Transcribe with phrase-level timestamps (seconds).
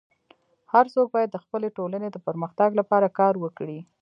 [0.73, 3.79] هر څوک باید د خپلي ټولني د پرمختګ لپاره کار وکړي.